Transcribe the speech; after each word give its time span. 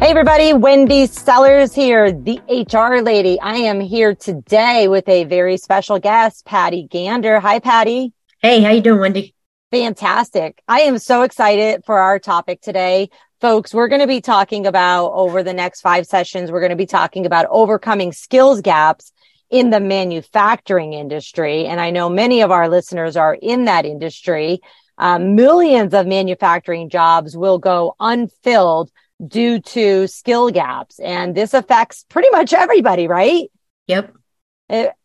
Hey 0.00 0.10
everybody, 0.10 0.52
Wendy 0.52 1.06
Sellers 1.06 1.74
here, 1.74 2.12
the 2.12 2.40
HR 2.48 3.02
lady. 3.02 3.40
I 3.40 3.56
am 3.56 3.80
here 3.80 4.14
today 4.14 4.86
with 4.86 5.08
a 5.08 5.24
very 5.24 5.56
special 5.56 5.98
guest, 5.98 6.44
Patty 6.44 6.86
Gander. 6.88 7.40
Hi, 7.40 7.58
Patty. 7.58 8.12
Hey, 8.40 8.62
how 8.62 8.70
you 8.70 8.80
doing, 8.80 9.00
Wendy? 9.00 9.34
Fantastic. 9.72 10.62
I 10.68 10.82
am 10.82 10.98
so 10.98 11.22
excited 11.22 11.82
for 11.84 11.98
our 11.98 12.20
topic 12.20 12.60
today. 12.60 13.10
Folks, 13.40 13.74
we're 13.74 13.88
going 13.88 14.00
to 14.00 14.06
be 14.06 14.20
talking 14.20 14.68
about 14.68 15.10
over 15.14 15.42
the 15.42 15.52
next 15.52 15.80
five 15.80 16.06
sessions, 16.06 16.52
we're 16.52 16.60
going 16.60 16.70
to 16.70 16.76
be 16.76 16.86
talking 16.86 17.26
about 17.26 17.46
overcoming 17.50 18.12
skills 18.12 18.60
gaps 18.60 19.12
in 19.50 19.70
the 19.70 19.80
manufacturing 19.80 20.92
industry. 20.92 21.66
And 21.66 21.80
I 21.80 21.90
know 21.90 22.08
many 22.08 22.42
of 22.42 22.52
our 22.52 22.68
listeners 22.68 23.16
are 23.16 23.34
in 23.34 23.64
that 23.64 23.84
industry. 23.84 24.60
Um, 24.96 25.34
millions 25.34 25.92
of 25.92 26.06
manufacturing 26.06 26.88
jobs 26.88 27.36
will 27.36 27.58
go 27.58 27.96
unfilled 27.98 28.92
due 29.26 29.60
to 29.60 30.06
skill 30.06 30.50
gaps. 30.50 30.98
And 30.98 31.34
this 31.34 31.54
affects 31.54 32.04
pretty 32.08 32.30
much 32.30 32.52
everybody, 32.52 33.08
right? 33.08 33.50
Yep. 33.86 34.14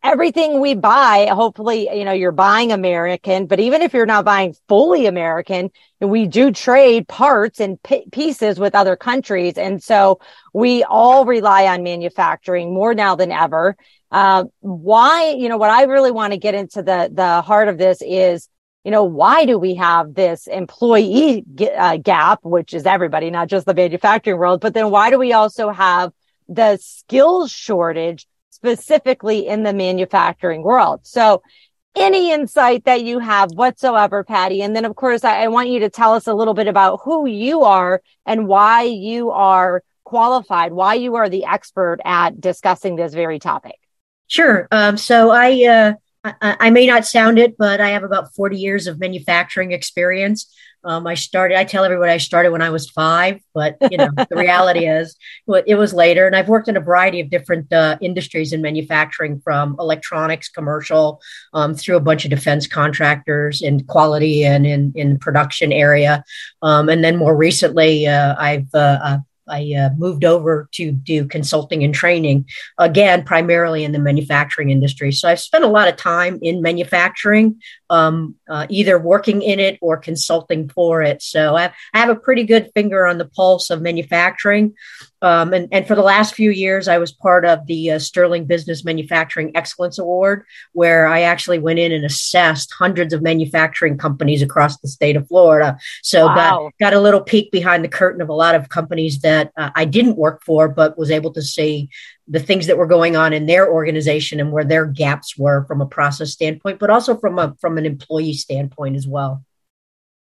Everything 0.02 0.60
we 0.60 0.74
buy, 0.74 1.26
hopefully, 1.32 1.88
you 1.90 2.04
know, 2.04 2.12
you're 2.12 2.32
buying 2.32 2.70
American, 2.70 3.46
but 3.46 3.60
even 3.60 3.80
if 3.80 3.94
you're 3.94 4.04
not 4.04 4.26
buying 4.26 4.54
fully 4.68 5.06
American, 5.06 5.70
we 6.00 6.26
do 6.26 6.52
trade 6.52 7.08
parts 7.08 7.60
and 7.60 7.82
p- 7.82 8.04
pieces 8.12 8.58
with 8.58 8.74
other 8.74 8.94
countries. 8.94 9.56
And 9.56 9.82
so 9.82 10.20
we 10.52 10.84
all 10.84 11.24
rely 11.24 11.66
on 11.66 11.82
manufacturing 11.82 12.74
more 12.74 12.94
now 12.94 13.16
than 13.16 13.32
ever. 13.32 13.74
Uh, 14.10 14.44
why, 14.60 15.30
you 15.30 15.48
know, 15.48 15.56
what 15.56 15.70
I 15.70 15.84
really 15.84 16.10
want 16.10 16.34
to 16.34 16.38
get 16.38 16.54
into 16.54 16.82
the, 16.82 17.10
the 17.10 17.40
heart 17.40 17.68
of 17.68 17.78
this 17.78 18.02
is 18.02 18.50
you 18.84 18.90
know, 18.90 19.04
why 19.04 19.46
do 19.46 19.58
we 19.58 19.74
have 19.76 20.14
this 20.14 20.46
employee 20.46 21.44
uh, 21.76 21.96
gap, 21.96 22.40
which 22.42 22.74
is 22.74 22.84
everybody, 22.84 23.30
not 23.30 23.48
just 23.48 23.64
the 23.64 23.74
manufacturing 23.74 24.38
world, 24.38 24.60
but 24.60 24.74
then 24.74 24.90
why 24.90 25.10
do 25.10 25.18
we 25.18 25.32
also 25.32 25.70
have 25.70 26.12
the 26.48 26.76
skills 26.76 27.50
shortage 27.50 28.26
specifically 28.50 29.46
in 29.46 29.62
the 29.62 29.72
manufacturing 29.72 30.62
world? 30.62 31.00
So 31.04 31.42
any 31.96 32.30
insight 32.30 32.84
that 32.84 33.02
you 33.02 33.20
have 33.20 33.52
whatsoever, 33.52 34.22
Patty. 34.22 34.60
And 34.60 34.76
then 34.76 34.84
of 34.84 34.94
course, 34.96 35.24
I, 35.24 35.44
I 35.44 35.48
want 35.48 35.70
you 35.70 35.80
to 35.80 35.90
tell 35.90 36.12
us 36.12 36.26
a 36.26 36.34
little 36.34 36.54
bit 36.54 36.68
about 36.68 37.00
who 37.04 37.26
you 37.26 37.62
are 37.62 38.02
and 38.26 38.46
why 38.46 38.82
you 38.82 39.30
are 39.30 39.82
qualified, 40.04 40.72
why 40.72 40.94
you 40.94 41.14
are 41.14 41.30
the 41.30 41.46
expert 41.46 42.00
at 42.04 42.38
discussing 42.40 42.96
this 42.96 43.14
very 43.14 43.38
topic. 43.38 43.76
Sure. 44.26 44.68
Um, 44.70 44.98
so 44.98 45.30
I, 45.30 45.64
uh, 45.64 45.92
I, 46.24 46.56
I, 46.60 46.70
may 46.70 46.86
not 46.86 47.06
sound 47.06 47.38
it, 47.38 47.56
but 47.58 47.80
I 47.80 47.90
have 47.90 48.02
about 48.02 48.34
40 48.34 48.56
years 48.56 48.86
of 48.86 48.98
manufacturing 48.98 49.72
experience. 49.72 50.52
Um, 50.82 51.06
I 51.06 51.14
started, 51.14 51.58
I 51.58 51.64
tell 51.64 51.84
everybody 51.84 52.12
I 52.12 52.18
started 52.18 52.50
when 52.50 52.60
I 52.60 52.70
was 52.70 52.90
five, 52.90 53.40
but 53.54 53.76
you 53.90 53.96
know, 53.96 54.10
the 54.16 54.36
reality 54.36 54.86
is 54.86 55.16
it 55.66 55.76
was 55.76 55.94
later. 55.94 56.26
And 56.26 56.36
I've 56.36 56.48
worked 56.48 56.68
in 56.68 56.76
a 56.76 56.80
variety 56.80 57.20
of 57.20 57.30
different 57.30 57.72
uh, 57.72 57.96
industries 58.00 58.52
in 58.52 58.60
manufacturing 58.60 59.40
from 59.40 59.76
electronics, 59.78 60.48
commercial, 60.48 61.20
um, 61.54 61.74
through 61.74 61.96
a 61.96 62.00
bunch 62.00 62.24
of 62.24 62.30
defense 62.30 62.66
contractors 62.66 63.62
in 63.62 63.84
quality 63.84 64.44
and 64.44 64.66
in, 64.66 64.92
in 64.94 65.18
production 65.18 65.72
area. 65.72 66.22
Um, 66.62 66.88
and 66.88 67.02
then 67.02 67.16
more 67.16 67.36
recently, 67.36 68.06
uh, 68.06 68.34
I've 68.38 68.68
uh, 68.74 68.98
uh 69.02 69.18
I 69.48 69.74
uh, 69.74 69.90
moved 69.96 70.24
over 70.24 70.68
to 70.72 70.92
do 70.92 71.26
consulting 71.26 71.84
and 71.84 71.94
training, 71.94 72.46
again, 72.78 73.24
primarily 73.24 73.84
in 73.84 73.92
the 73.92 73.98
manufacturing 73.98 74.70
industry. 74.70 75.12
So 75.12 75.28
I've 75.28 75.40
spent 75.40 75.64
a 75.64 75.68
lot 75.68 75.88
of 75.88 75.96
time 75.96 76.38
in 76.42 76.62
manufacturing, 76.62 77.60
um, 77.90 78.36
uh, 78.48 78.66
either 78.68 78.98
working 78.98 79.42
in 79.42 79.60
it 79.60 79.78
or 79.80 79.96
consulting 79.96 80.68
for 80.68 81.02
it. 81.02 81.22
So 81.22 81.56
I, 81.56 81.72
I, 81.92 81.98
have 81.98 82.08
a 82.08 82.16
pretty 82.16 82.44
good 82.44 82.70
finger 82.74 83.06
on 83.06 83.18
the 83.18 83.26
pulse 83.26 83.70
of 83.70 83.82
manufacturing. 83.82 84.74
Um, 85.22 85.54
and, 85.54 85.68
and, 85.72 85.86
for 85.86 85.94
the 85.94 86.02
last 86.02 86.34
few 86.34 86.50
years, 86.50 86.86
I 86.86 86.98
was 86.98 87.10
part 87.10 87.46
of 87.46 87.66
the 87.66 87.92
uh, 87.92 87.98
Sterling 87.98 88.44
Business 88.44 88.84
Manufacturing 88.84 89.52
Excellence 89.54 89.98
Award, 89.98 90.44
where 90.72 91.06
I 91.06 91.22
actually 91.22 91.58
went 91.58 91.78
in 91.78 91.92
and 91.92 92.04
assessed 92.04 92.74
hundreds 92.78 93.14
of 93.14 93.22
manufacturing 93.22 93.96
companies 93.96 94.42
across 94.42 94.78
the 94.80 94.88
state 94.88 95.16
of 95.16 95.26
Florida. 95.28 95.78
So 96.02 96.26
wow. 96.26 96.34
got, 96.34 96.72
got 96.78 96.94
a 96.94 97.00
little 97.00 97.22
peek 97.22 97.50
behind 97.50 97.82
the 97.82 97.88
curtain 97.88 98.20
of 98.20 98.28
a 98.28 98.34
lot 98.34 98.54
of 98.54 98.68
companies 98.68 99.20
that 99.20 99.33
uh, 99.34 99.70
I 99.74 99.84
didn't 99.84 100.16
work 100.16 100.42
for, 100.42 100.68
but 100.68 100.98
was 100.98 101.10
able 101.10 101.32
to 101.34 101.42
see 101.42 101.90
the 102.26 102.40
things 102.40 102.66
that 102.66 102.78
were 102.78 102.86
going 102.86 103.16
on 103.16 103.32
in 103.32 103.46
their 103.46 103.70
organization 103.70 104.40
and 104.40 104.52
where 104.52 104.64
their 104.64 104.86
gaps 104.86 105.36
were 105.36 105.64
from 105.66 105.80
a 105.80 105.86
process 105.86 106.32
standpoint, 106.32 106.78
but 106.78 106.90
also 106.90 107.16
from 107.16 107.38
a 107.38 107.54
from 107.60 107.78
an 107.78 107.86
employee 107.86 108.34
standpoint 108.34 108.96
as 108.96 109.06
well. 109.06 109.44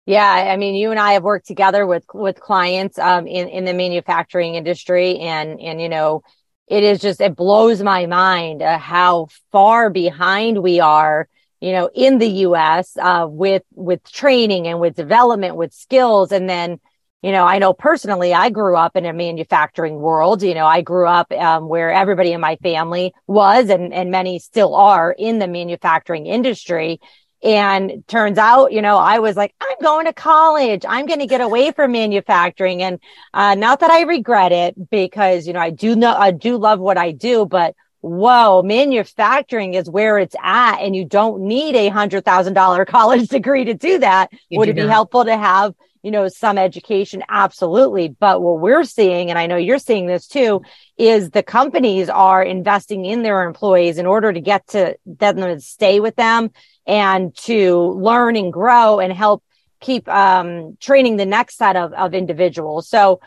Yeah, 0.05 0.27
I 0.27 0.57
mean, 0.57 0.75
you 0.75 0.91
and 0.91 0.99
I 0.99 1.13
have 1.13 1.23
worked 1.23 1.47
together 1.47 1.85
with 1.85 2.03
with 2.13 2.39
clients 2.39 2.97
um, 2.97 3.27
in 3.27 3.47
in 3.49 3.65
the 3.65 3.73
manufacturing 3.73 4.55
industry, 4.55 5.19
and 5.19 5.59
and 5.61 5.79
you 5.79 5.89
know, 5.89 6.23
it 6.67 6.83
is 6.83 6.99
just 6.99 7.21
it 7.21 7.35
blows 7.35 7.83
my 7.83 8.07
mind 8.07 8.61
uh, 8.63 8.77
how 8.77 9.27
far 9.51 9.89
behind 9.89 10.63
we 10.63 10.79
are, 10.79 11.27
you 11.59 11.71
know, 11.71 11.89
in 11.93 12.17
the 12.17 12.29
U.S. 12.47 12.97
Uh, 12.99 13.27
with 13.29 13.63
with 13.75 14.03
training 14.11 14.67
and 14.67 14.79
with 14.79 14.95
development, 14.95 15.55
with 15.55 15.73
skills, 15.73 16.31
and 16.31 16.49
then, 16.49 16.79
you 17.21 17.31
know, 17.31 17.45
I 17.45 17.59
know 17.59 17.73
personally, 17.73 18.33
I 18.33 18.49
grew 18.49 18.75
up 18.75 18.95
in 18.95 19.05
a 19.05 19.13
manufacturing 19.13 19.95
world. 19.95 20.41
You 20.41 20.55
know, 20.55 20.65
I 20.65 20.81
grew 20.81 21.07
up 21.07 21.31
um, 21.31 21.67
where 21.67 21.91
everybody 21.91 22.31
in 22.31 22.41
my 22.41 22.55
family 22.57 23.13
was, 23.27 23.69
and 23.69 23.93
and 23.93 24.11
many 24.11 24.39
still 24.39 24.75
are 24.75 25.11
in 25.11 25.39
the 25.39 25.47
manufacturing 25.47 26.25
industry 26.25 26.99
and 27.43 28.03
turns 28.07 28.37
out, 28.37 28.71
you 28.71 28.81
know, 28.81 28.97
I 28.97 29.19
was 29.19 29.35
like, 29.35 29.53
I'm 29.59 29.77
going 29.81 30.05
to 30.05 30.13
college. 30.13 30.85
I'm 30.87 31.07
going 31.07 31.19
to 31.19 31.25
get 31.25 31.41
away 31.41 31.71
from 31.71 31.91
manufacturing. 31.91 32.83
And, 32.83 32.99
uh, 33.33 33.55
not 33.55 33.79
that 33.79 33.89
I 33.89 34.01
regret 34.01 34.51
it 34.51 34.89
because, 34.91 35.47
you 35.47 35.53
know, 35.53 35.59
I 35.59 35.71
do 35.71 35.95
know, 35.95 36.13
I 36.13 36.31
do 36.31 36.57
love 36.57 36.79
what 36.79 36.97
I 36.97 37.11
do, 37.11 37.45
but 37.45 37.75
whoa, 38.01 38.61
manufacturing 38.61 39.73
is 39.73 39.89
where 39.89 40.19
it's 40.19 40.35
at. 40.41 40.81
And 40.81 40.95
you 40.95 41.03
don't 41.03 41.41
need 41.43 41.75
a 41.75 41.89
hundred 41.89 42.25
thousand 42.25 42.53
dollar 42.53 42.85
college 42.85 43.27
degree 43.27 43.65
to 43.65 43.73
do 43.73 43.99
that. 43.99 44.29
Would 44.51 44.69
it 44.69 44.75
be 44.75 44.81
helpful 44.81 45.25
to 45.25 45.35
have, 45.35 45.73
you 46.03 46.11
know, 46.11 46.27
some 46.27 46.57
education? 46.57 47.23
Absolutely. 47.29 48.09
But 48.09 48.41
what 48.41 48.59
we're 48.59 48.83
seeing, 48.83 49.29
and 49.29 49.37
I 49.37 49.47
know 49.47 49.57
you're 49.57 49.79
seeing 49.79 50.07
this 50.07 50.27
too, 50.27 50.61
is 50.97 51.29
the 51.29 51.43
companies 51.43 52.09
are 52.09 52.43
investing 52.43 53.05
in 53.05 53.23
their 53.23 53.43
employees 53.43 53.97
in 53.97 54.05
order 54.05 54.33
to 54.33 54.41
get 54.41 54.67
to 54.69 54.95
them 55.05 55.37
to 55.37 55.59
stay 55.59 55.99
with 55.99 56.15
them 56.15 56.49
and 56.87 57.35
to 57.37 57.77
learn 57.77 58.35
and 58.35 58.51
grow 58.51 58.99
and 58.99 59.13
help 59.13 59.43
keep 59.79 60.07
um, 60.07 60.77
training 60.79 61.17
the 61.17 61.25
next 61.25 61.57
set 61.57 61.75
of, 61.75 61.93
of 61.93 62.13
individuals. 62.13 62.87
So 62.87 63.19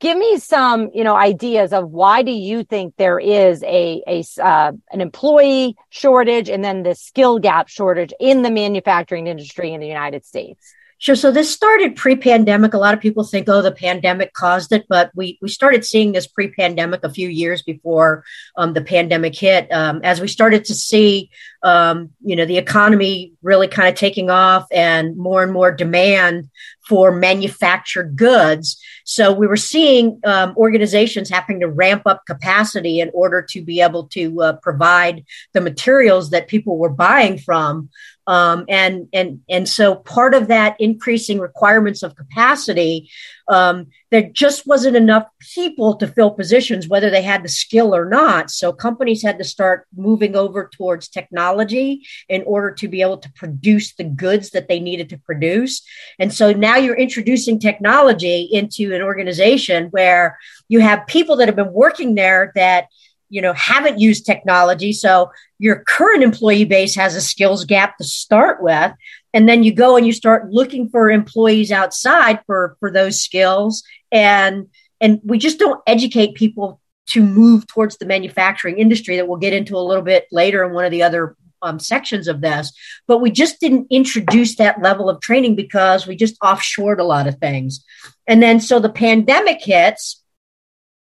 give 0.00 0.16
me 0.16 0.38
some, 0.38 0.90
you 0.94 1.04
know, 1.04 1.16
ideas 1.16 1.72
of 1.72 1.90
why 1.90 2.22
do 2.22 2.30
you 2.30 2.64
think 2.64 2.94
there 2.96 3.18
is 3.18 3.62
a, 3.62 4.02
a, 4.06 4.24
uh, 4.40 4.72
an 4.92 5.00
employee 5.00 5.76
shortage 5.90 6.48
and 6.48 6.64
then 6.64 6.82
the 6.82 6.94
skill 6.94 7.38
gap 7.38 7.68
shortage 7.68 8.12
in 8.20 8.42
the 8.42 8.50
manufacturing 8.50 9.26
industry 9.26 9.72
in 9.72 9.80
the 9.80 9.86
United 9.86 10.24
States? 10.24 10.74
Sure. 10.98 11.14
So 11.14 11.30
this 11.30 11.50
started 11.50 11.94
pre-pandemic. 11.94 12.72
A 12.72 12.78
lot 12.78 12.94
of 12.94 13.00
people 13.00 13.22
think, 13.22 13.48
oh, 13.50 13.60
the 13.60 13.70
pandemic 13.70 14.32
caused 14.32 14.72
it, 14.72 14.86
but 14.88 15.10
we 15.14 15.38
we 15.42 15.48
started 15.48 15.84
seeing 15.84 16.12
this 16.12 16.26
pre-pandemic 16.26 17.04
a 17.04 17.10
few 17.10 17.28
years 17.28 17.62
before 17.62 18.24
um, 18.56 18.72
the 18.72 18.80
pandemic 18.80 19.34
hit. 19.34 19.70
Um, 19.70 20.00
as 20.04 20.22
we 20.22 20.28
started 20.28 20.64
to 20.64 20.74
see, 20.74 21.30
um, 21.66 22.10
you 22.24 22.36
know, 22.36 22.44
the 22.44 22.58
economy 22.58 23.32
really 23.42 23.66
kind 23.66 23.88
of 23.88 23.96
taking 23.96 24.30
off 24.30 24.68
and 24.70 25.16
more 25.16 25.42
and 25.42 25.52
more 25.52 25.72
demand 25.72 26.48
for 26.86 27.10
manufactured 27.10 28.14
goods. 28.14 28.80
So 29.04 29.32
we 29.32 29.48
were 29.48 29.56
seeing 29.56 30.20
um, 30.24 30.54
organizations 30.56 31.28
having 31.28 31.58
to 31.58 31.68
ramp 31.68 32.02
up 32.06 32.22
capacity 32.24 33.00
in 33.00 33.10
order 33.12 33.42
to 33.50 33.64
be 33.64 33.80
able 33.80 34.06
to 34.10 34.42
uh, 34.42 34.52
provide 34.62 35.24
the 35.54 35.60
materials 35.60 36.30
that 36.30 36.46
people 36.46 36.78
were 36.78 36.88
buying 36.88 37.36
from. 37.36 37.90
Um, 38.28 38.64
and 38.68 39.08
and 39.12 39.40
and 39.48 39.68
so 39.68 39.96
part 39.96 40.34
of 40.34 40.48
that 40.48 40.76
increasing 40.80 41.38
requirements 41.38 42.02
of 42.02 42.16
capacity, 42.16 43.10
um, 43.48 43.86
there 44.10 44.30
just 44.30 44.66
wasn't 44.66 44.96
enough 44.96 45.26
people 45.40 45.96
to 45.96 46.06
fill 46.06 46.30
positions, 46.30 46.88
whether 46.88 47.10
they 47.10 47.22
had 47.22 47.42
the 47.42 47.48
skill 47.48 47.94
or 47.94 48.08
not. 48.08 48.50
So 48.50 48.72
companies 48.72 49.22
had 49.22 49.38
to 49.38 49.44
start 49.44 49.86
moving 49.96 50.36
over 50.36 50.70
towards 50.72 51.08
technology 51.08 52.06
in 52.28 52.42
order 52.44 52.72
to 52.74 52.88
be 52.88 53.02
able 53.02 53.18
to 53.18 53.32
produce 53.32 53.94
the 53.94 54.04
goods 54.04 54.50
that 54.50 54.68
they 54.68 54.78
needed 54.78 55.08
to 55.10 55.18
produce. 55.18 55.82
And 56.18 56.32
so 56.32 56.52
now 56.52 56.76
you're 56.76 56.96
introducing 56.96 57.58
technology 57.58 58.48
into 58.52 58.94
an 58.94 59.02
organization 59.02 59.86
where 59.86 60.38
you 60.68 60.80
have 60.80 61.06
people 61.06 61.36
that 61.36 61.48
have 61.48 61.56
been 61.56 61.72
working 61.72 62.14
there 62.14 62.52
that 62.54 62.86
you 63.28 63.42
know, 63.42 63.52
haven't 63.54 63.98
used 63.98 64.24
technology. 64.24 64.92
So 64.92 65.30
your 65.58 65.82
current 65.86 66.22
employee 66.22 66.64
base 66.64 66.94
has 66.94 67.14
a 67.14 67.20
skills 67.20 67.64
gap 67.64 67.98
to 67.98 68.04
start 68.04 68.62
with. 68.62 68.92
And 69.34 69.48
then 69.48 69.62
you 69.62 69.74
go 69.74 69.96
and 69.96 70.06
you 70.06 70.12
start 70.12 70.50
looking 70.50 70.88
for 70.88 71.10
employees 71.10 71.72
outside 71.72 72.40
for, 72.46 72.76
for 72.80 72.90
those 72.90 73.20
skills. 73.20 73.82
And, 74.12 74.68
and 75.00 75.20
we 75.24 75.38
just 75.38 75.58
don't 75.58 75.80
educate 75.86 76.34
people 76.34 76.80
to 77.08 77.22
move 77.22 77.66
towards 77.66 77.98
the 77.98 78.06
manufacturing 78.06 78.78
industry 78.78 79.16
that 79.16 79.28
we'll 79.28 79.38
get 79.38 79.52
into 79.52 79.76
a 79.76 79.78
little 79.78 80.02
bit 80.02 80.26
later 80.32 80.64
in 80.64 80.72
one 80.72 80.84
of 80.84 80.90
the 80.90 81.02
other 81.02 81.36
um, 81.62 81.78
sections 81.78 82.28
of 82.28 82.40
this, 82.40 82.72
but 83.06 83.18
we 83.18 83.30
just 83.30 83.60
didn't 83.60 83.86
introduce 83.90 84.56
that 84.56 84.82
level 84.82 85.08
of 85.08 85.20
training 85.20 85.56
because 85.56 86.06
we 86.06 86.16
just 86.16 86.38
offshored 86.40 86.98
a 86.98 87.04
lot 87.04 87.26
of 87.26 87.38
things. 87.38 87.84
And 88.26 88.42
then 88.42 88.60
so 88.60 88.78
the 88.78 88.90
pandemic 88.90 89.62
hits, 89.62 90.22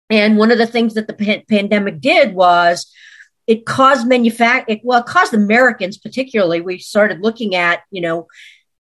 and 0.09 0.37
one 0.37 0.51
of 0.51 0.57
the 0.57 0.67
things 0.67 0.93
that 0.93 1.07
the 1.07 1.13
pa- 1.13 1.43
pandemic 1.49 1.99
did 1.99 2.33
was 2.33 2.91
it 3.47 3.65
caused 3.65 4.07
manufacturing, 4.07 4.81
well, 4.83 5.01
it 5.01 5.05
caused 5.05 5.33
Americans 5.33 5.97
particularly. 5.97 6.61
We 6.61 6.79
started 6.79 7.21
looking 7.21 7.55
at, 7.55 7.81
you 7.91 8.01
know, 8.01 8.27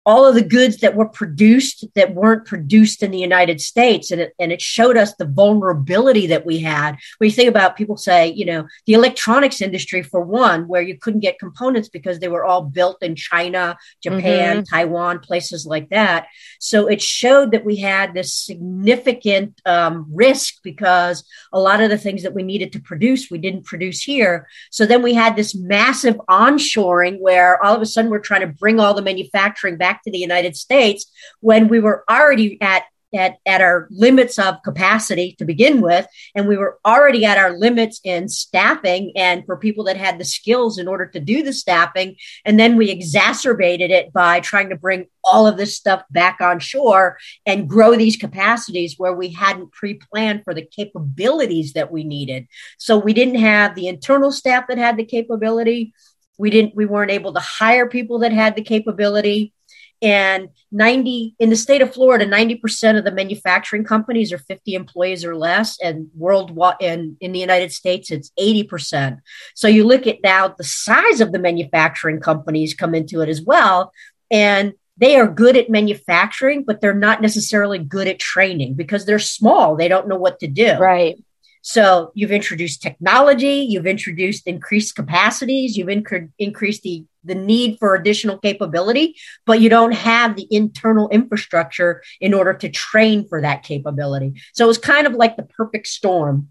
all 0.08 0.26
of 0.26 0.36
the 0.36 0.42
goods 0.42 0.78
that 0.78 0.96
were 0.96 1.10
produced 1.10 1.86
that 1.96 2.16
weren't 2.16 2.46
produced 2.46 3.04
in 3.04 3.12
the 3.12 3.20
United 3.20 3.60
States. 3.60 4.10
And 4.10 4.22
it, 4.22 4.34
and 4.40 4.54
it 4.54 4.62
showed 4.62 4.96
us 4.96 5.14
the 5.16 5.26
vulnerability 5.26 6.28
that 6.28 6.46
we 6.46 6.60
had. 6.60 6.98
When 7.18 7.30
you 7.30 7.36
think 7.36 7.50
about 7.50 7.76
people 7.76 7.98
say, 7.98 8.32
you 8.32 8.46
know, 8.46 8.66
the 8.86 8.94
electronics 8.94 9.62
industry, 9.62 10.02
for 10.02 10.22
one, 10.22 10.70
where 10.70 10.82
you 10.82 10.98
couldn't 10.98 11.20
get 11.20 11.40
components 11.40 11.90
because 11.90 12.20
they 12.20 12.30
were 12.30 12.46
all 12.46 12.62
built 12.62 13.04
in 13.04 13.18
China, 13.18 13.78
Japan, 14.02 14.58
mm-hmm. 14.58 14.76
Taiwan, 14.76 15.20
places 15.20 15.66
like 15.66 15.90
that. 15.90 16.28
So 16.62 16.88
it 16.88 17.02
showed 17.02 17.52
that 17.52 17.66
we 17.66 17.76
had 17.76 18.14
this 18.14 18.34
significant 18.34 19.60
um, 19.66 20.06
risk 20.10 20.64
because 20.64 21.26
a 21.52 21.60
lot 21.60 21.82
of 21.82 21.90
the 21.90 21.98
things 21.98 22.24
that 22.24 22.34
we 22.34 22.44
needed 22.44 22.72
to 22.72 22.80
produce, 22.80 23.30
we 23.30 23.40
didn't 23.40 23.66
produce 23.66 24.04
here. 24.04 24.48
So 24.72 24.86
then 24.86 25.02
we 25.02 25.14
had 25.14 25.36
this 25.36 25.54
massive 25.54 26.16
onshoring 26.30 27.20
where 27.20 27.62
all 27.62 27.76
of 27.76 27.82
a 27.82 27.86
sudden 27.86 28.10
we're 28.10 28.20
trying 28.20 28.42
to 28.42 28.48
bring 28.48 28.80
all 28.80 28.94
the 28.94 29.02
manufacturing 29.02 29.76
back 29.76 29.97
back 29.98 30.04
to 30.04 30.12
the 30.12 30.20
United 30.20 30.56
States 30.56 31.12
when 31.40 31.68
we 31.68 31.80
were 31.80 32.04
already 32.10 32.62
at 32.62 32.84
at, 33.16 33.38
at 33.46 33.62
our 33.62 33.88
limits 33.90 34.38
of 34.38 34.62
capacity 34.64 35.34
to 35.38 35.46
begin 35.46 35.80
with. 35.80 36.06
And 36.36 36.46
we 36.46 36.58
were 36.58 36.78
already 36.86 37.24
at 37.24 37.38
our 37.38 37.58
limits 37.58 38.02
in 38.04 38.28
staffing 38.28 39.14
and 39.16 39.46
for 39.46 39.56
people 39.56 39.86
that 39.86 39.96
had 39.96 40.20
the 40.20 40.26
skills 40.26 40.78
in 40.78 40.90
order 40.90 41.06
to 41.08 41.20
do 41.22 41.42
the 41.42 41.54
staffing. 41.54 42.18
And 42.44 42.60
then 42.60 42.76
we 42.76 42.90
exacerbated 42.90 43.92
it 43.92 44.12
by 44.12 44.42
trying 44.42 44.70
to 44.70 44.76
bring 44.76 45.08
all 45.24 45.48
of 45.48 45.56
this 45.56 45.74
stuff 45.74 46.04
back 46.12 46.42
on 46.42 46.60
shore 46.60 47.18
and 47.46 47.70
grow 47.70 47.96
these 47.96 48.18
capacities 48.18 48.96
where 48.98 49.14
we 49.14 49.30
hadn't 49.30 49.72
pre 49.72 49.94
planned 49.94 50.44
for 50.44 50.54
the 50.54 50.66
capabilities 50.66 51.74
that 51.74 51.90
we 51.90 52.04
needed. 52.04 52.48
So 52.78 52.98
we 52.98 53.14
didn't 53.14 53.40
have 53.40 53.74
the 53.74 53.88
internal 53.88 54.34
staff 54.34 54.66
that 54.68 54.78
had 54.78 54.98
the 54.98 55.06
capability. 55.06 55.94
We 56.38 56.50
didn't, 56.50 56.76
we 56.76 56.86
weren't 56.86 57.12
able 57.12 57.34
to 57.34 57.40
hire 57.40 57.88
people 57.88 58.20
that 58.20 58.34
had 58.34 58.56
the 58.56 58.64
capability 58.64 59.54
and 60.02 60.50
90 60.72 61.36
in 61.40 61.50
the 61.50 61.56
state 61.56 61.82
of 61.82 61.94
Florida, 61.94 62.26
90% 62.26 62.98
of 62.98 63.04
the 63.04 63.12
manufacturing 63.12 63.84
companies 63.84 64.32
are 64.32 64.38
50 64.38 64.76
employees 64.76 65.26
or 65.26 65.36
less, 65.36 65.80
and 65.82 66.10
worldwide 66.16 66.76
and 66.82 67.18
in 67.20 67.32
the 67.32 67.40
United 67.40 67.72
States, 67.72 68.12
it's 68.12 68.32
80%. 68.40 69.20
So 69.56 69.68
you 69.68 69.86
look 69.86 70.06
at 70.06 70.22
now 70.24 70.50
the 70.50 70.64
size 70.64 71.22
of 71.22 71.32
the 71.32 71.40
manufacturing 71.40 72.20
companies 72.20 72.74
come 72.74 72.94
into 72.94 73.22
it 73.22 73.30
as 73.30 73.42
well. 73.42 73.92
And 74.30 74.74
they 74.98 75.16
are 75.16 75.28
good 75.28 75.56
at 75.56 75.70
manufacturing, 75.70 76.64
but 76.64 76.82
they're 76.82 76.94
not 76.94 77.22
necessarily 77.22 77.80
good 77.80 78.08
at 78.08 78.20
training 78.20 78.74
because 78.74 79.06
they're 79.06 79.20
small. 79.20 79.76
They 79.76 79.88
don't 79.88 80.08
know 80.08 80.18
what 80.18 80.40
to 80.40 80.48
do. 80.48 80.78
Right. 80.78 81.24
So 81.68 82.14
you've 82.16 82.32
introduced 82.32 82.82
technology, 82.82 83.56
you've 83.56 83.88
introduced 83.88 84.48
increased 84.48 84.96
capacities, 84.96 85.76
you've 85.76 85.90
inc- 85.90 86.32
increased 86.40 86.84
the, 86.84 87.04
the 87.26 87.36
need 87.36 87.78
for 87.78 87.94
additional 87.94 88.38
capability, 88.38 89.18
but 89.46 89.60
you 89.60 89.68
don't 89.68 89.92
have 89.92 90.38
the 90.38 90.48
internal 90.50 91.10
infrastructure 91.10 92.02
in 92.22 92.34
order 92.34 92.54
to 92.54 92.70
train 92.70 93.28
for 93.28 93.42
that 93.42 93.64
capability. 93.64 94.42
So 94.54 94.64
it 94.64 94.70
was 94.70 94.78
kind 94.78 95.08
of 95.08 95.16
like 95.16 95.36
the 95.36 95.44
perfect 95.44 95.88
storm. 95.88 96.48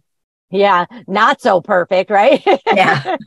Yeah, 0.50 0.86
not 1.08 1.40
so 1.40 1.60
perfect, 1.60 2.10
right? 2.10 2.42
yeah. 2.66 3.16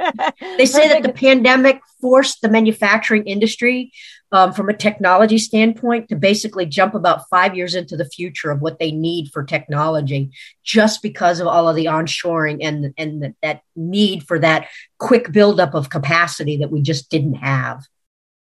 They 0.57 0.65
say 0.65 0.87
that 0.89 1.03
the 1.03 1.13
pandemic 1.13 1.81
forced 2.01 2.41
the 2.41 2.49
manufacturing 2.49 3.25
industry 3.25 3.91
um, 4.31 4.53
from 4.53 4.69
a 4.69 4.73
technology 4.73 5.37
standpoint 5.37 6.09
to 6.09 6.15
basically 6.15 6.65
jump 6.65 6.95
about 6.95 7.27
five 7.29 7.55
years 7.55 7.75
into 7.75 7.97
the 7.97 8.05
future 8.05 8.51
of 8.51 8.61
what 8.61 8.79
they 8.79 8.91
need 8.91 9.31
for 9.31 9.43
technology 9.43 10.31
just 10.63 11.01
because 11.01 11.39
of 11.39 11.47
all 11.47 11.67
of 11.67 11.75
the 11.75 11.85
onshoring 11.85 12.59
and, 12.61 12.93
and 12.97 13.23
the, 13.23 13.35
that 13.41 13.61
need 13.75 14.23
for 14.23 14.39
that 14.39 14.67
quick 14.97 15.31
buildup 15.31 15.73
of 15.73 15.89
capacity 15.89 16.57
that 16.57 16.71
we 16.71 16.81
just 16.81 17.09
didn't 17.09 17.35
have. 17.35 17.85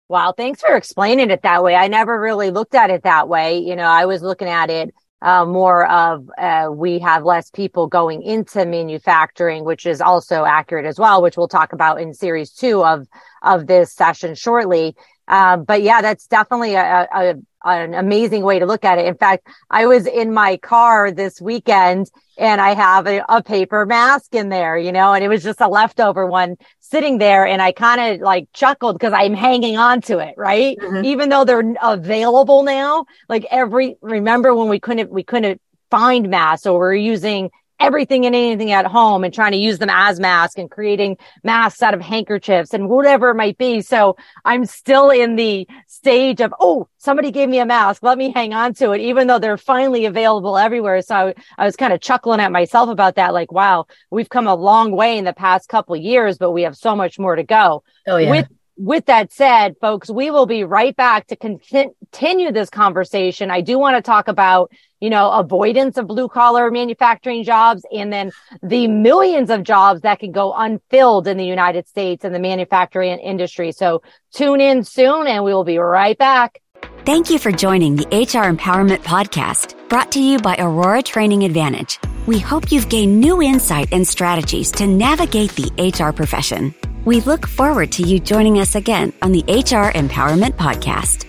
Wow, 0.10 0.34
thanks 0.36 0.62
for 0.62 0.76
explaining 0.76 1.30
it 1.30 1.44
that 1.44 1.64
way. 1.64 1.76
I 1.76 1.88
never 1.88 2.20
really 2.20 2.50
looked 2.50 2.74
at 2.74 2.90
it 2.90 3.04
that 3.04 3.30
way. 3.30 3.60
You 3.60 3.76
know, 3.76 3.84
I 3.84 4.06
was 4.06 4.24
looking 4.24 4.48
at 4.48 4.72
it 4.72 4.94
uh, 5.22 5.46
more 5.46 5.86
of 5.88 6.30
uh, 6.38 6.70
we 6.72 7.00
have 7.00 7.24
less 7.24 7.50
people 7.50 7.88
going 7.88 8.22
into 8.22 8.66
manufacturing, 8.66 9.66
which 9.66 9.86
is 9.86 10.02
also 10.02 10.46
accurate 10.46 10.86
as 10.86 10.98
well, 11.00 11.22
which 11.22 11.38
we'll 11.38 11.48
talk 11.48 11.74
about 11.74 12.00
in 12.02 12.14
series 12.14 12.52
two 12.52 12.84
of 12.84 13.08
of 13.42 13.68
this 13.68 13.94
session 13.94 14.36
shortly. 14.36 14.96
Um, 15.30 15.64
but 15.64 15.84
yeah, 15.84 16.02
that's 16.02 16.28
definitely 16.28 16.74
a, 16.74 17.08
a, 17.14 17.36
an 17.64 17.94
amazing 17.94 18.44
way 18.44 18.60
to 18.60 18.66
look 18.66 18.84
at 18.84 18.98
it. 18.98 19.06
In 19.06 19.16
fact, 19.16 19.48
I 19.70 19.86
was 19.86 20.08
in 20.08 20.34
my 20.34 20.58
car 20.58 21.12
this 21.12 21.40
weekend 21.40 22.10
and 22.38 22.60
I 22.60 22.74
have 22.74 23.06
a, 23.06 23.24
a 23.30 23.44
paper 23.44 23.86
mask 23.86 24.34
in 24.34 24.50
there, 24.50 24.78
you 24.78 24.92
know, 24.92 25.14
and 25.14 25.24
it 25.24 25.28
was 25.28 25.44
just 25.44 25.62
a 25.62 25.68
leftover 25.68 26.26
one 26.26 26.58
sitting 26.80 27.20
there. 27.20 27.46
And 27.46 27.62
I 27.62 27.72
kind 27.72 28.16
of 28.16 28.22
like 28.22 28.48
chuckled 28.54 28.98
because 28.98 29.14
I'm 29.14 29.34
hanging 29.36 29.78
on 29.78 30.02
to 30.04 30.20
it, 30.20 30.34
right? 30.36 30.78
Mm-hmm. 30.78 31.06
Even 31.06 31.30
though 31.30 31.46
they're 31.46 31.76
available 31.82 32.64
now, 32.64 33.06
like 33.28 33.46
every, 33.52 33.98
remember 34.02 34.56
when 34.56 34.70
we 34.70 34.80
couldn't, 34.80 35.12
we 35.12 35.24
couldn't 35.24 35.62
find 35.92 36.30
masks. 36.30 36.64
So 36.64 36.78
we're 36.78 36.96
using 36.96 37.52
everything 37.80 38.26
and 38.26 38.36
anything 38.36 38.72
at 38.72 38.86
home 38.86 39.24
and 39.24 39.34
trying 39.34 39.54
to 39.54 39.58
use 39.58 39.80
them 39.80 39.90
as 39.90 40.20
masks 40.20 40.58
and 40.58 40.70
creating 40.70 41.18
masks 41.44 41.82
out 41.82 41.94
of 41.94 42.02
handkerchiefs 42.02 42.74
and 42.74 42.90
whatever 42.90 43.30
it 43.30 43.36
might 43.36 43.58
be. 43.58 43.82
So 43.82 44.18
I'm 44.44 44.66
still 44.66 45.10
in 45.10 45.36
the 45.36 45.68
stage 45.88 46.42
of, 46.42 46.54
oh, 46.60 46.88
somebody 46.98 47.32
gave 47.32 47.50
me 47.50 47.60
a 47.60 47.66
mask. 47.66 48.04
Let 48.04 48.18
me 48.18 48.32
hang 48.32 48.54
on 48.54 48.74
to 48.76 48.92
it, 48.92 49.02
even 49.02 49.28
though 49.28 49.40
they're 49.40 49.58
finally 49.58 50.06
available 50.06 50.58
everywhere. 50.58 51.02
So 51.02 51.16
I, 51.16 51.34
I 51.58 51.66
was 51.66 51.76
kind 51.76 51.94
of 51.94 52.02
chuckling 52.02 52.40
at 52.40 52.52
myself 52.52 52.90
about 52.90 53.16
that. 53.16 53.34
Like, 53.34 53.52
wow, 53.52 53.86
we've 54.12 54.30
come 54.30 54.48
a 54.48 54.56
long 54.56 54.92
way 54.92 55.18
in 55.18 55.26
the 55.26 55.34
past 55.34 55.70
couple 55.70 55.96
years, 55.96 56.38
but 56.38 56.52
we 56.52 56.64
have 56.64 56.76
so 56.76 56.96
much 56.96 57.18
more 57.18 57.36
to 57.36 57.44
go. 57.44 57.84
Oh, 58.08 58.18
yeah. 58.18 58.32
With 58.32 58.48
with 58.80 59.08
that 59.08 59.32
said, 59.34 59.76
folks, 59.82 60.10
we 60.10 60.32
will 60.32 60.46
be 60.46 60.64
right 60.64 60.96
back 60.96 61.28
to 61.28 61.36
continue 61.36 62.52
this 62.52 62.70
conversation. 62.70 63.52
I 63.52 63.60
do 63.60 63.78
want 63.78 63.98
to 63.98 64.02
talk 64.02 64.30
about, 64.30 64.72
you 65.02 65.10
know, 65.10 65.30
avoidance 65.32 65.98
of 65.98 66.08
blue 66.08 66.30
collar 66.30 66.72
manufacturing 66.72 67.44
jobs 67.44 67.86
and 67.94 68.12
then 68.12 68.32
the 68.64 68.88
millions 68.88 69.50
of 69.50 69.64
jobs 69.64 70.02
that 70.02 70.20
can 70.20 70.32
go 70.32 70.54
unfilled 70.54 71.28
in 71.28 71.36
the 71.36 71.46
United 71.46 71.90
States 71.90 72.24
in 72.24 72.32
the 72.32 72.40
manufacturing 72.40 73.20
industry. 73.20 73.74
So 73.74 74.02
tune 74.34 74.62
in 74.62 74.86
soon 74.86 75.28
and 75.28 75.44
we 75.44 75.54
will 75.54 75.66
be 75.66 75.78
right 75.78 76.18
back. 76.18 76.62
Thank 77.06 77.30
you 77.30 77.38
for 77.38 77.52
joining 77.52 77.98
the 77.98 78.06
HR 78.06 78.50
Empowerment 78.50 79.00
Podcast 79.00 79.76
brought 79.90 80.14
to 80.14 80.22
you 80.22 80.40
by 80.40 80.56
Aurora 80.58 81.04
Training 81.04 81.44
Advantage. 81.44 82.00
We 82.28 82.40
hope 82.40 82.72
you've 82.72 82.88
gained 82.88 83.20
new 83.20 83.42
insight 83.42 83.92
and 83.92 84.08
strategies 84.08 84.72
to 84.74 84.88
navigate 84.88 85.52
the 85.52 85.92
HR 85.92 86.14
profession. 86.14 86.74
We 87.06 87.22
look 87.22 87.48
forward 87.48 87.92
to 87.94 88.04
you 88.04 88.20
joining 88.20 88.60
us 88.60 88.76
again 88.76 89.14
on 89.22 89.32
the 89.32 89.44
HR 89.48 89.92
Empowerment 89.94 90.54
Podcast. 90.54 91.26